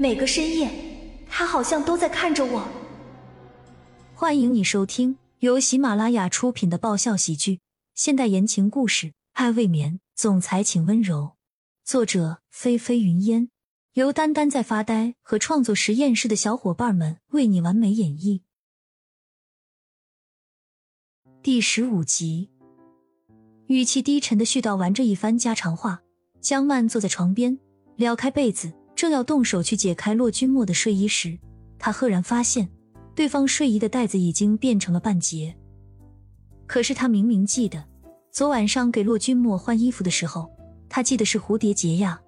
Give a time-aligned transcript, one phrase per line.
[0.00, 0.70] 每个深夜，
[1.28, 2.66] 他好像都在看着我。
[4.14, 7.60] 欢迎你收听由喜马拉雅出品的爆笑喜剧、
[7.94, 11.32] 现代言情故事《爱未眠》，总裁请温柔。
[11.84, 13.50] 作者：菲菲云烟，
[13.92, 18.40] 由丹丹在发呆和创作实验室的小伙伴们为你完美演绎。
[21.42, 22.48] 第十五集，
[23.66, 26.00] 语气低沉的絮叨完这一番家常话，
[26.40, 27.58] 江曼坐在床边，
[27.96, 28.72] 撩开被子。
[29.00, 31.38] 正要动手去解开骆君墨的睡衣时，
[31.78, 32.68] 他赫然发现
[33.14, 35.56] 对方睡衣的带子已经变成了半截。
[36.66, 37.82] 可是他明明记得
[38.30, 40.50] 昨晚上给骆君墨换衣服的时候，
[40.90, 42.20] 他系的是蝴蝶结呀。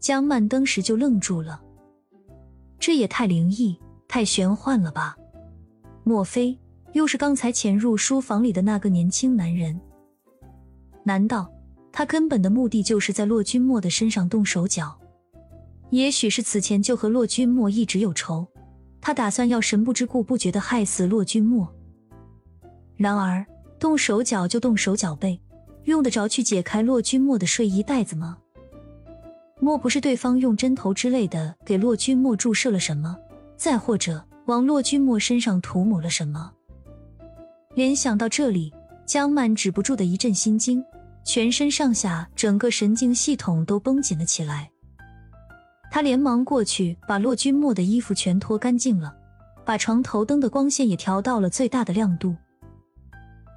[0.00, 1.62] 江曼登时就愣住了，
[2.80, 5.16] 这也太灵异、太玄幻了吧？
[6.02, 6.58] 莫非
[6.92, 9.80] 又是刚才潜入书房里的那个年轻男人？
[11.04, 11.48] 难道
[11.92, 14.98] 他根本的目的就是在骆君墨的身上动手脚？
[15.92, 18.48] 也许是此前就和骆君莫一直有仇，
[18.98, 21.70] 他打算要神不知故不觉的害死骆君莫。
[22.96, 23.44] 然而
[23.78, 25.38] 动手脚就动手脚呗，
[25.84, 28.38] 用得着去解开骆君莫的睡衣带子吗？
[29.60, 33.14] 莫不是对方用针头之类的给骆君莫注射了什么？
[33.58, 36.52] 再或者往骆君莫身上涂抹了什么？
[37.74, 38.72] 联想到这里，
[39.04, 40.82] 江曼止不住的一阵心惊，
[41.22, 44.71] 全身上下整个神经系统都绷紧了起来。
[45.92, 49.14] 他连忙过去，把骆君莫的衣服全脱干净了，
[49.62, 52.34] 把床头灯的光线也调到了最大的亮度。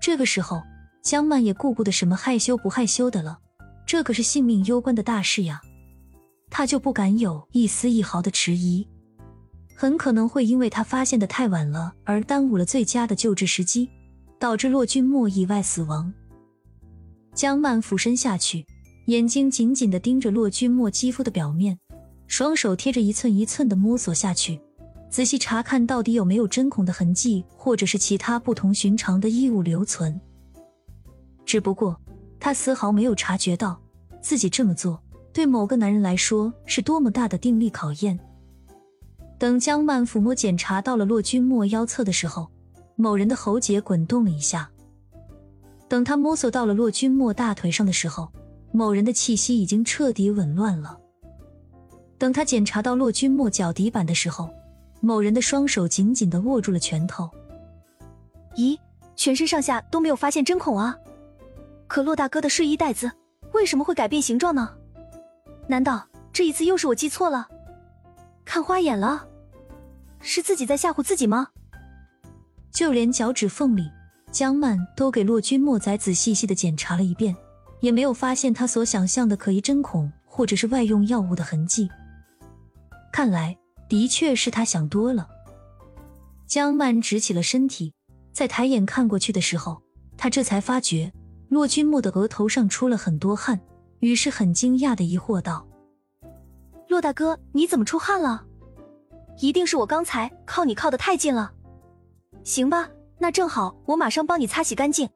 [0.00, 0.62] 这个时候，
[1.02, 3.38] 江曼也顾不得什么害羞不害羞的了，
[3.84, 5.60] 这可是性命攸关的大事呀，
[6.48, 8.88] 他就不敢有一丝一毫的迟疑，
[9.76, 13.90] 很可能会因为他发现的太晚了而耽误了最佳的救治时机，
[14.38, 16.10] 导致骆君莫意外死亡。
[17.34, 18.64] 江曼俯身下去，
[19.08, 21.78] 眼睛紧紧的盯着骆君莫肌肤的表面。
[22.32, 24.58] 双手贴着一寸一寸的摸索下去，
[25.10, 30.18] 仔细查看到底有没有针孔的痕迹，或者是其他不同寻常的异物留存。
[31.44, 31.94] 只不过
[32.40, 33.78] 他丝毫没有察觉到，
[34.22, 34.98] 自己这么做
[35.30, 38.18] 对某个男人来说是多么大的定力考验。
[39.38, 42.50] 等江曼抚摸检查到了骆君莫腰侧的时候，
[42.96, 44.70] 某人的喉结滚动了一下。
[45.86, 48.32] 等他摸索到了骆君莫大腿上的时候，
[48.72, 50.98] 某人的气息已经彻底紊乱了。
[52.22, 54.48] 等他检查到骆君墨脚底板的时候，
[55.00, 57.28] 某人的双手紧紧的握住了拳头。
[58.54, 58.78] 咦，
[59.16, 60.96] 全身上下都没有发现针孔啊！
[61.88, 63.10] 可骆大哥的睡衣带子
[63.50, 64.70] 为什么会改变形状呢？
[65.66, 67.48] 难道这一次又是我记错了？
[68.44, 69.26] 看花眼了？
[70.20, 71.48] 是自己在吓唬自己吗？
[72.70, 73.90] 就连脚趾缝里，
[74.30, 77.34] 江曼都给骆君墨仔仔细细的检查了一遍，
[77.80, 81.90] 也没有发现他所想象的可疑针孔或者是外用药物的痕迹。
[83.12, 83.56] 看来
[83.88, 85.28] 的确是他想多了。
[86.46, 87.92] 江曼直起了身体，
[88.32, 89.82] 在抬眼看过去的时候，
[90.16, 91.12] 他这才发觉
[91.48, 93.60] 骆君墨的额头上出了很多汗，
[94.00, 95.66] 于是很惊讶的疑惑道
[96.88, 98.44] ：“骆大哥，你怎么出汗了？
[99.38, 101.52] 一定是我刚才靠你靠得太近了。
[102.44, 105.08] 行吧，那正好，我马上帮你擦洗干净。”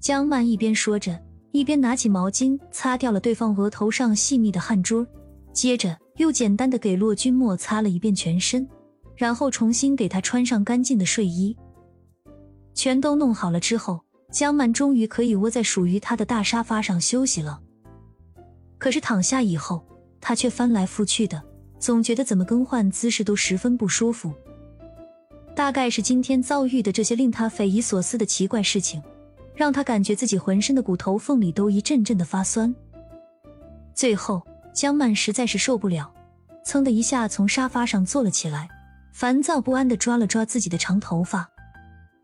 [0.00, 5.04] 江曼一边说着，一边拿起毛巾擦掉了对方额头上细密的汗珠，
[5.52, 5.96] 接着。
[6.18, 8.68] 又简单的给骆君墨擦了一遍全身，
[9.16, 11.56] 然后重新给他穿上干净的睡衣。
[12.74, 17.60] 全都弄好了之后，江曼终于可以窝在属于他的大沙发上休息了。
[18.78, 19.84] 可是躺下以后，
[20.20, 21.42] 他却翻来覆去的，
[21.78, 24.32] 总觉得怎么更换姿势都十分不舒服。
[25.54, 29.02] 大概是今天遭遇的这些令他匪夷所思的奇怪事情，
[29.54, 32.74] 让他感觉自己浑身的骨头缝里都一阵阵的发酸。
[33.94, 34.42] 最后。
[34.78, 36.08] 江曼实在是受不了，
[36.64, 38.68] 噌的一下从沙发上坐了起来，
[39.12, 41.50] 烦躁不安的抓了抓自己的长头发，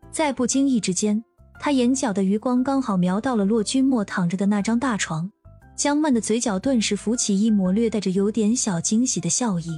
[0.09, 1.21] 在不经意之间，
[1.59, 5.29] 他眼角的余光刚好瞄到了骆君墨躺着的那张大床，
[5.75, 9.77] 江曼的嘴角顿时浮起一抹略带着有点小惊喜的笑意。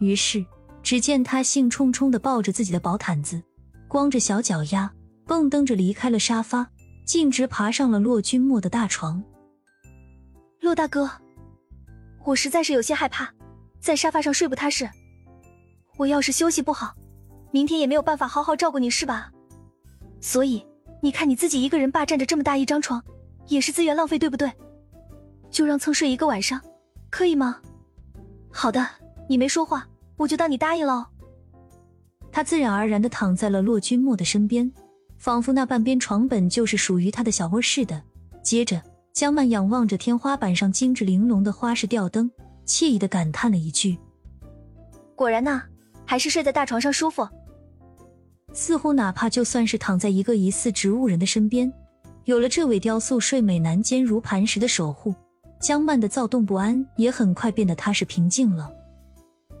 [0.00, 0.42] 于是，
[0.82, 3.42] 只见他兴冲冲的抱着自己的薄毯子，
[3.88, 4.90] 光着小脚丫，
[5.26, 6.66] 蹦蹬着离开了沙发，
[7.04, 9.22] 径直爬上了骆君墨的大床。
[10.62, 11.10] 骆大哥。
[12.24, 13.32] 我实在是有些害怕，
[13.80, 14.88] 在沙发上睡不踏实。
[15.96, 16.94] 我要是休息不好，
[17.50, 19.30] 明天也没有办法好好照顾你，是吧？
[20.20, 20.64] 所以
[21.00, 23.02] 你看你自己一个人霸占着这么大一张床，
[23.48, 24.50] 也是资源浪费，对不对？
[25.50, 26.60] 就让蹭睡一个晚上，
[27.10, 27.60] 可以吗？
[28.50, 28.86] 好的，
[29.28, 29.86] 你没说话，
[30.16, 31.08] 我就当你答应了。
[32.30, 34.72] 他自然而然的躺在了洛君莫的身边，
[35.18, 38.00] 仿佛那半边床本就是属于他的小窝似的。
[38.42, 38.80] 接着。
[39.12, 42.30] 江曼仰望着天花板上精致玲珑的花式吊灯，
[42.66, 43.98] 惬意的感叹了一句
[45.14, 45.62] ：“果然呐，
[46.06, 47.28] 还是睡在大床上舒服。”
[48.54, 51.70] 似乎哪怕就算是躺在一个疑似植物人的身边，
[52.24, 55.14] 有了这位雕塑睡美男坚如磐石的守护，
[55.60, 58.70] 江曼的躁动不安也很快变得踏实平静了。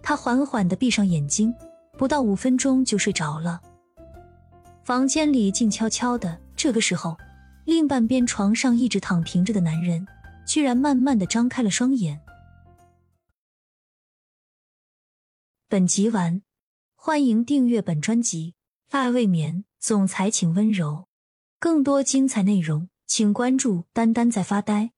[0.02, 1.54] 他缓缓的闭上眼睛，
[1.98, 3.60] 不到五分钟就睡着了。
[4.82, 7.16] 房间里静悄悄的，这个时候，
[7.64, 10.06] 另半边床上一直躺平着的男人，
[10.46, 12.20] 居然慢慢的张开了双眼。
[15.68, 16.42] 本集完，
[16.96, 18.54] 欢迎订阅本专辑。
[18.90, 21.06] 爱未眠，总裁请温柔。
[21.58, 24.92] 更多精彩内容，请关注“丹丹在发呆”。